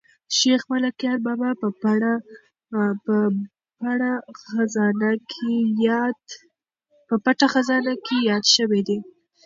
شیخ 0.37 0.61
ملکیار 0.71 1.17
بابا 1.27 1.49
په 1.61 1.67
پټه 7.23 7.47
خزانه 7.53 7.91
کې 8.05 8.17
یاد 8.31 8.43
شوی 8.55 8.81
دی. 8.87 8.97